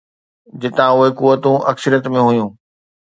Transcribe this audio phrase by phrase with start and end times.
[0.63, 2.51] جتان اهي قوتون اڪثريت ۾ هيون.